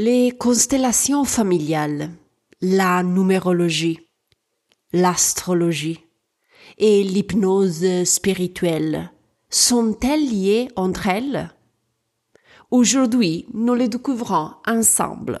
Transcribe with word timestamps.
Les 0.00 0.30
constellations 0.30 1.24
familiales, 1.24 2.12
la 2.60 3.02
numérologie, 3.02 3.98
l'astrologie 4.92 5.98
et 6.78 7.02
l'hypnose 7.02 8.04
spirituelle 8.04 9.10
sont-elles 9.50 10.24
liées 10.24 10.68
entre 10.76 11.08
elles? 11.08 11.52
Aujourd'hui, 12.70 13.46
nous 13.52 13.74
les 13.74 13.88
découvrons 13.88 14.52
ensemble. 14.68 15.40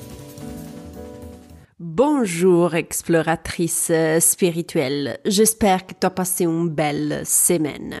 Bonjour 2.03 2.73
exploratrice 2.73 3.91
spirituelle, 4.21 5.19
j'espère 5.23 5.85
que 5.85 5.93
tu 5.93 6.07
as 6.07 6.09
passé 6.09 6.45
une 6.45 6.67
belle 6.67 7.21
semaine. 7.25 7.99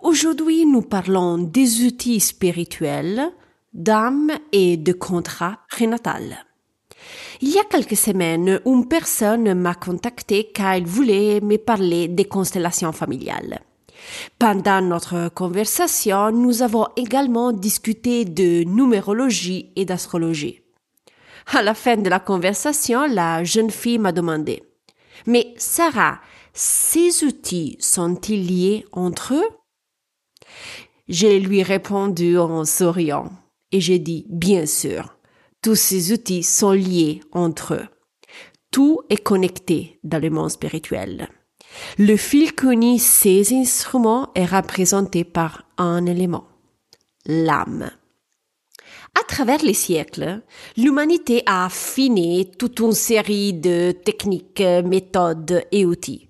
Aujourd'hui 0.00 0.64
nous 0.66 0.82
parlons 0.82 1.36
des 1.36 1.84
outils 1.84 2.20
spirituels, 2.20 3.20
d'âme 3.74 4.30
et 4.52 4.76
de 4.76 4.92
contrat 4.92 5.58
prénatal. 5.68 6.46
Il 7.40 7.48
y 7.48 7.58
a 7.58 7.64
quelques 7.64 7.96
semaines, 7.96 8.60
une 8.66 8.86
personne 8.86 9.52
m'a 9.54 9.74
contacté 9.74 10.52
car 10.54 10.74
elle 10.74 10.86
voulait 10.86 11.40
me 11.40 11.56
parler 11.56 12.06
des 12.06 12.26
constellations 12.26 12.92
familiales. 12.92 13.62
Pendant 14.38 14.80
notre 14.80 15.28
conversation, 15.28 16.30
nous 16.30 16.62
avons 16.62 16.86
également 16.94 17.50
discuté 17.50 18.24
de 18.24 18.62
numérologie 18.62 19.72
et 19.74 19.84
d'astrologie. 19.84 20.59
À 21.46 21.62
la 21.62 21.74
fin 21.74 21.96
de 21.96 22.08
la 22.08 22.20
conversation, 22.20 23.06
la 23.06 23.44
jeune 23.44 23.70
fille 23.70 23.98
m'a 23.98 24.12
demandé 24.12 24.62
Mais 25.26 25.54
Sarah, 25.56 26.20
ces 26.52 27.24
outils 27.24 27.76
sont-ils 27.80 28.46
liés 28.46 28.86
entre 28.92 29.34
eux? 29.34 29.48
J'ai 31.08 31.40
lui 31.40 31.62
répondu 31.62 32.38
en 32.38 32.64
souriant 32.64 33.30
et 33.72 33.80
j'ai 33.80 33.98
dit 33.98 34.26
Bien 34.28 34.66
sûr, 34.66 35.16
tous 35.62 35.74
ces 35.74 36.12
outils 36.12 36.42
sont 36.42 36.72
liés 36.72 37.20
entre 37.32 37.74
eux. 37.74 37.88
Tout 38.70 39.00
est 39.10 39.16
connecté 39.22 39.98
dans 40.04 40.22
le 40.22 40.30
monde 40.30 40.50
spirituel. 40.50 41.28
Le 41.98 42.16
fil 42.16 42.54
qui 42.54 42.66
unit 42.66 42.98
ces 42.98 43.52
instruments 43.54 44.30
est 44.34 44.44
représenté 44.44 45.24
par 45.24 45.64
un 45.76 46.06
élément, 46.06 46.46
l'âme. 47.26 47.90
À 49.18 49.24
travers 49.24 49.62
les 49.62 49.74
siècles, 49.74 50.42
l'humanité 50.76 51.42
a 51.46 51.66
affiné 51.66 52.50
toute 52.58 52.80
une 52.80 52.92
série 52.92 53.52
de 53.52 53.92
techniques, 53.92 54.62
méthodes 54.84 55.64
et 55.72 55.84
outils 55.84 56.28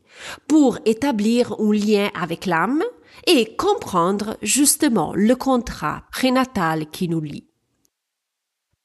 pour 0.49 0.79
établir 0.85 1.55
un 1.59 1.73
lien 1.73 2.11
avec 2.15 2.47
l'âme 2.47 2.83
et 3.27 3.55
comprendre 3.57 4.37
justement 4.43 5.13
le 5.15 5.35
contrat 5.35 6.05
prénatal 6.11 6.91
qui 6.91 7.09
nous 7.09 7.21
lie. 7.21 7.47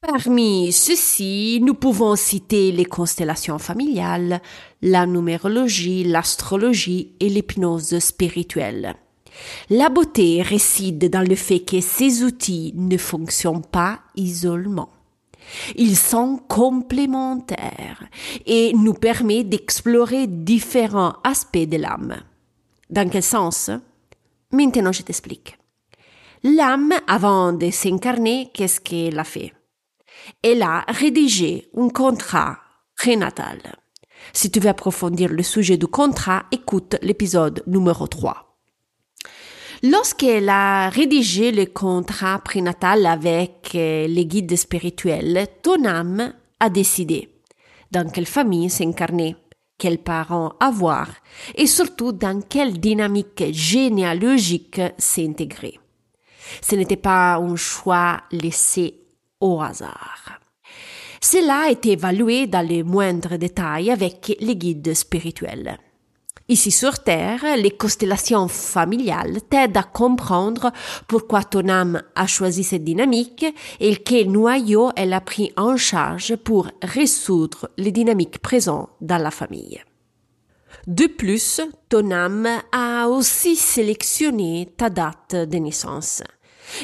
Parmi 0.02 0.72
ceux-ci, 0.72 1.60
nous 1.64 1.74
pouvons 1.74 2.16
citer 2.16 2.72
les 2.72 2.86
constellations 2.86 3.58
familiales, 3.58 4.40
la 4.82 5.08
numérologie, 5.08 6.04
l'astrologie 6.04 7.16
et 7.20 7.30
l'hypnose 7.30 7.98
spirituelle. 8.00 8.96
La 9.70 9.90
beauté 9.90 10.42
réside 10.42 11.10
dans 11.10 11.28
le 11.28 11.36
fait 11.36 11.62
que 11.62 11.82
ces 11.82 12.24
outils 12.24 12.74
ne 12.76 12.98
fonctionnent 12.98 13.66
pas 13.66 14.00
isolement. 14.16 14.90
Ils 15.76 15.98
sont 15.98 16.38
complémentaires 16.48 18.04
et 18.46 18.74
nous 18.74 18.94
permettent 18.94 19.50
d'explorer 19.50 20.28
différents 20.28 21.16
aspects 21.24 21.58
de 21.58 21.78
l'âme. 21.78 22.16
Dans 22.90 23.10
quel 23.10 23.24
sens? 23.24 23.70
Maintenant, 24.52 24.92
je 24.92 25.04
t'explique. 25.04 25.58
L'âme, 26.44 26.94
avant 27.08 27.54
de 27.54 27.70
s'incarner, 27.72 28.50
qu'est-ce 28.54 28.80
qu'elle 28.80 29.20
a 29.20 29.24
fait? 29.24 29.54
Elle 30.42 30.62
a 30.62 30.86
rédigé 30.88 31.70
un 31.78 31.90
contrat 31.90 32.58
prénatal. 32.96 33.60
Si 34.34 34.50
tu 34.50 34.60
veux 34.60 34.70
approfondir 34.70 35.32
le 35.32 35.44
sujet 35.44 35.78
du 35.78 35.88
contrat, 35.88 36.46
écoute 36.52 36.98
l'épisode 37.02 37.64
numéro 37.68 38.08
3. 38.08 38.55
Lorsqu'elle 39.92 40.50
a 40.50 40.90
rédigé 40.90 41.52
le 41.52 41.68
contrat 41.68 42.40
prénatal 42.40 43.06
avec 43.06 43.74
euh, 43.76 44.08
les 44.08 44.26
guides 44.26 44.56
spirituels, 44.56 45.48
ton 45.62 45.86
âme 45.86 46.34
a 46.60 46.70
décidé 46.72 47.30
dans 47.92 48.10
quelle 48.10 48.26
famille 48.26 48.72
s'incarner, 48.72 49.36
quels 49.78 50.00
parents 50.00 50.54
avoir 50.60 51.10
et 51.54 51.68
surtout 51.68 52.14
dans 52.14 52.42
quelle 52.42 52.80
dynamique 52.80 53.44
généalogique 53.52 54.82
s'intégrer. 54.98 55.80
Ce 56.64 56.76
n'était 56.76 56.96
pas 56.96 57.36
un 57.36 57.56
choix 57.56 58.22
laissé 58.32 59.02
au 59.40 59.62
hasard. 59.62 60.40
Cela 61.22 61.66
a 61.66 61.70
été 61.70 61.92
évalué 61.92 62.48
dans 62.48 62.68
les 62.68 62.82
moindres 62.82 63.38
détails 63.38 63.92
avec 63.92 64.36
les 64.40 64.56
guides 64.56 64.96
spirituels. 64.96 65.78
Ici 66.48 66.70
sur 66.70 67.00
Terre, 67.00 67.44
les 67.58 67.72
constellations 67.72 68.48
familiales 68.48 69.42
t'aident 69.50 69.78
à 69.78 69.84
comprendre 69.84 70.72
pourquoi 71.08 71.44
ton 71.44 71.68
âme 71.70 72.04
a 72.14 72.28
choisi 72.28 72.64
cette 72.64 72.84
dynamique 72.84 73.48
et 73.80 73.96
quel 73.96 74.32
noyau 74.32 74.92
elle 74.96 75.14
a 75.14 75.22
pris 75.22 75.52
en 75.58 75.76
charge 75.76 76.36
pour 76.36 76.70
résoudre 76.84 77.72
les 77.78 77.92
dynamiques 77.92 78.38
présentes 78.38 78.90
dans 79.02 79.18
la 79.18 79.32
famille. 79.32 79.82
De 80.86 81.08
plus, 81.08 81.62
ton 81.90 82.12
âme 82.12 82.48
a 82.72 83.08
aussi 83.08 83.56
sélectionné 83.56 84.72
ta 84.78 84.92
date 84.92 85.36
de 85.36 85.58
naissance. 85.58 86.22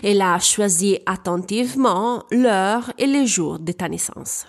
Elle 0.01 0.23
a 0.23 0.39
choisi 0.39 0.97
attentivement 1.05 2.23
l'heure 2.31 2.91
et 2.97 3.05
le 3.05 3.27
jour 3.27 3.59
de 3.59 3.73
ta 3.73 3.89
naissance. 3.89 4.47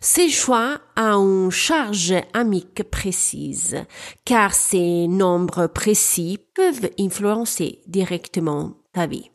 Ces 0.00 0.28
choix 0.28 0.78
ont 0.96 1.46
une 1.46 1.50
charge 1.50 2.14
amique 2.32 2.82
précise, 2.90 3.76
car 4.24 4.54
ces 4.54 5.08
nombres 5.08 5.66
précis 5.66 6.38
peuvent 6.54 6.90
influencer 6.98 7.80
directement 7.86 8.74
ta 8.92 9.06
vie. 9.06 9.30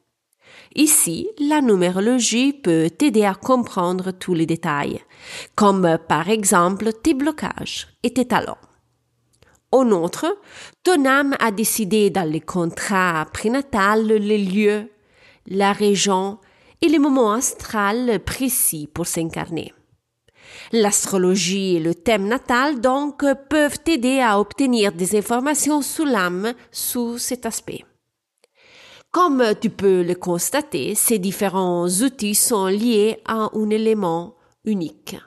Ici, 0.76 1.30
la 1.40 1.62
numérologie 1.62 2.54
peut 2.54 2.90
t'aider 2.90 3.26
à 3.26 3.34
comprendre 3.34 4.12
tous 4.12 4.34
les 4.34 4.46
détails, 4.46 5.02
comme 5.56 5.98
par 6.08 6.30
exemple 6.30 6.94
tes 6.94 7.14
blocages 7.14 7.88
et 8.04 8.14
tes 8.14 8.26
talents. 8.26 8.58
En 9.72 9.90
outre, 9.92 10.38
ton 10.84 11.06
âme 11.06 11.36
a 11.40 11.52
décidé 11.52 12.10
dans 12.10 12.30
le 12.30 12.40
contrat 12.40 13.26
prénatal 13.32 14.08
les 14.08 14.38
lieux, 14.38 14.92
la 15.48 15.72
région 15.72 16.40
et 16.82 16.90
les 16.90 17.00
moments 17.00 17.34
astral 17.34 18.20
précis 18.26 18.90
pour 18.94 19.08
s'incarner. 19.08 19.74
L'astrologie 20.72 21.76
et 21.76 21.80
le 21.80 21.96
thème 21.96 22.28
natal, 22.28 22.80
donc, 22.80 23.24
peuvent 23.50 23.80
t'aider 23.80 24.20
à 24.20 24.40
obtenir 24.40 24.92
des 24.92 25.18
informations 25.18 25.82
sur 25.82 26.06
l'âme 26.06 26.54
sous 26.72 27.18
cet 27.18 27.46
aspect. 27.46 27.84
Comme 29.12 29.44
tu 29.60 29.70
peux 29.70 30.04
le 30.04 30.16
constater, 30.16 30.96
ces 30.96 31.20
différents 31.20 31.88
outils 31.88 32.36
sont 32.36 32.68
liés 32.68 33.22
à 33.26 33.50
un 33.54 33.70
élément 33.70 34.36
unique, 34.64 35.18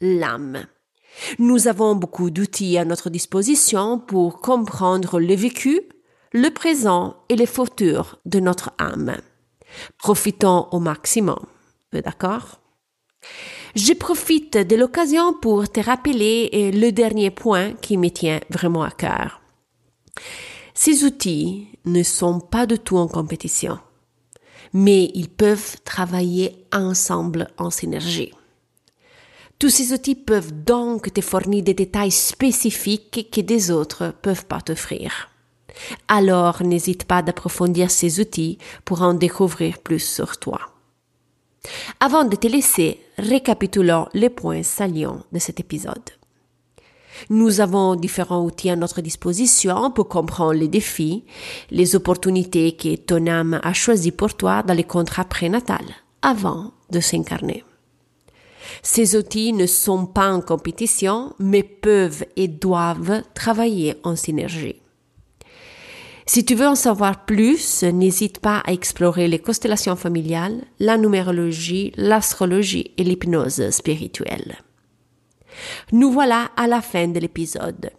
l'âme. 0.00 0.66
Nous 1.38 1.68
avons 1.68 1.94
beaucoup 1.94 2.30
d'outils 2.30 2.78
à 2.78 2.84
notre 2.84 3.10
disposition 3.10 3.98
pour 3.98 4.40
comprendre 4.40 5.20
le 5.20 5.34
vécu, 5.34 5.82
le 6.32 6.48
présent 6.48 7.16
et 7.28 7.36
les 7.36 7.46
futurs 7.46 8.18
de 8.24 8.40
notre 8.40 8.72
âme. 8.78 9.16
Profitons 9.98 10.68
au 10.72 10.80
maximum. 10.80 11.40
D'accord? 11.92 12.60
Je 13.74 13.94
profite 13.94 14.58
de 14.58 14.76
l'occasion 14.76 15.32
pour 15.32 15.66
te 15.66 15.80
rappeler 15.80 16.50
euh, 16.52 16.70
le 16.78 16.92
dernier 16.92 17.30
point 17.30 17.72
qui 17.72 17.96
me 17.96 18.10
tient 18.10 18.40
vraiment 18.50 18.82
à 18.82 18.90
cœur. 18.90 19.40
Ces 20.74 21.04
outils 21.04 21.68
ne 21.86 22.02
sont 22.02 22.38
pas 22.38 22.66
du 22.66 22.78
tout 22.78 22.98
en 22.98 23.08
compétition, 23.08 23.78
mais 24.74 25.10
ils 25.14 25.30
peuvent 25.30 25.76
travailler 25.84 26.66
ensemble 26.70 27.48
en 27.56 27.70
synergie. 27.70 28.32
Tous 29.58 29.70
ces 29.70 29.94
outils 29.94 30.16
peuvent 30.16 30.52
donc 30.52 31.10
te 31.14 31.22
fournir 31.22 31.62
des 31.62 31.72
détails 31.72 32.10
spécifiques 32.10 33.30
que 33.32 33.40
des 33.40 33.70
autres 33.70 34.12
peuvent 34.20 34.44
pas 34.44 34.60
t'offrir. 34.60 35.30
Alors 36.08 36.62
n'hésite 36.62 37.04
pas 37.04 37.22
d'approfondir 37.22 37.90
ces 37.90 38.20
outils 38.20 38.58
pour 38.84 39.00
en 39.00 39.14
découvrir 39.14 39.78
plus 39.78 40.00
sur 40.00 40.36
toi. 40.36 40.71
Avant 42.00 42.24
de 42.24 42.36
te 42.36 42.48
laisser, 42.48 43.00
récapitulons 43.18 44.08
les 44.14 44.30
points 44.30 44.62
salients 44.62 45.22
de 45.32 45.38
cet 45.38 45.60
épisode. 45.60 46.10
Nous 47.30 47.60
avons 47.60 47.94
différents 47.94 48.44
outils 48.44 48.70
à 48.70 48.76
notre 48.76 49.00
disposition 49.00 49.90
pour 49.90 50.08
comprendre 50.08 50.54
les 50.54 50.68
défis, 50.68 51.24
les 51.70 51.94
opportunités 51.94 52.76
que 52.76 52.96
ton 52.96 53.26
âme 53.26 53.60
a 53.62 53.72
choisies 53.72 54.10
pour 54.10 54.34
toi 54.34 54.62
dans 54.62 54.74
les 54.74 54.84
contrats 54.84 55.24
prénatal 55.24 55.84
avant 56.22 56.72
de 56.90 57.00
s'incarner. 57.00 57.64
Ces 58.82 59.16
outils 59.16 59.52
ne 59.52 59.66
sont 59.66 60.06
pas 60.06 60.32
en 60.32 60.40
compétition, 60.40 61.34
mais 61.38 61.62
peuvent 61.62 62.24
et 62.36 62.48
doivent 62.48 63.22
travailler 63.34 63.96
en 64.02 64.16
synergie. 64.16 64.81
Si 66.34 66.46
tu 66.46 66.54
veux 66.54 66.66
en 66.66 66.74
savoir 66.74 67.26
plus, 67.26 67.82
n'hésite 67.82 68.38
pas 68.38 68.62
à 68.64 68.72
explorer 68.72 69.28
les 69.28 69.38
constellations 69.38 69.96
familiales, 69.96 70.64
la 70.78 70.96
numérologie, 70.96 71.92
l'astrologie 71.98 72.92
et 72.96 73.04
l'hypnose 73.04 73.68
spirituelle. 73.68 74.56
Nous 75.92 76.10
voilà 76.10 76.50
à 76.56 76.66
la 76.66 76.80
fin 76.80 77.06
de 77.08 77.20
l'épisode. 77.20 77.90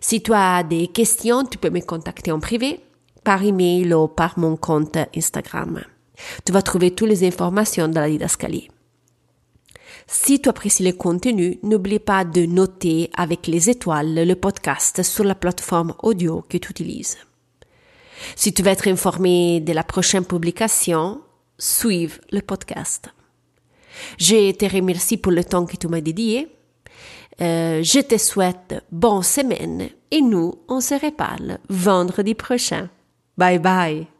Si 0.00 0.20
tu 0.24 0.32
as 0.34 0.64
des 0.64 0.88
questions, 0.88 1.44
tu 1.44 1.56
peux 1.56 1.70
me 1.70 1.78
contacter 1.78 2.32
en 2.32 2.40
privé, 2.40 2.80
par 3.22 3.44
email 3.44 3.94
ou 3.94 4.08
par 4.08 4.40
mon 4.40 4.56
compte 4.56 4.98
Instagram. 5.14 5.80
Tu 6.44 6.50
vas 6.50 6.62
trouver 6.62 6.90
toutes 6.96 7.10
les 7.10 7.24
informations 7.24 7.86
dans 7.86 8.00
la 8.00 8.10
didascalie. 8.10 8.68
Si 10.08 10.40
tu 10.40 10.48
apprécies 10.48 10.82
le 10.82 10.94
contenu, 10.94 11.60
n'oublie 11.62 12.00
pas 12.00 12.24
de 12.24 12.44
noter 12.44 13.08
avec 13.16 13.46
les 13.46 13.70
étoiles 13.70 14.26
le 14.26 14.34
podcast 14.34 15.04
sur 15.04 15.22
la 15.22 15.36
plateforme 15.36 15.94
audio 16.02 16.44
que 16.48 16.58
tu 16.58 16.72
utilises. 16.72 17.18
Si 18.36 18.52
tu 18.52 18.62
veux 18.62 18.70
être 18.70 18.88
informé 18.88 19.60
de 19.60 19.72
la 19.72 19.82
prochaine 19.82 20.24
publication, 20.24 21.20
suive 21.58 22.20
le 22.30 22.40
podcast. 22.40 23.08
Je 24.18 24.52
te 24.52 24.64
remercie 24.64 25.16
pour 25.16 25.32
le 25.32 25.44
temps 25.44 25.66
que 25.66 25.76
tu 25.76 25.88
m'as 25.88 26.00
dédié. 26.00 26.48
Euh, 27.40 27.82
je 27.82 28.00
te 28.00 28.18
souhaite 28.18 28.82
bonne 28.90 29.22
semaine 29.22 29.88
et 30.10 30.20
nous, 30.20 30.54
on 30.68 30.80
se 30.80 30.94
reparle 30.94 31.58
vendredi 31.68 32.34
prochain. 32.34 32.88
Bye 33.36 33.60
bye. 33.60 34.17